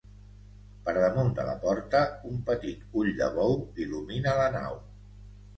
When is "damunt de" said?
1.01-1.45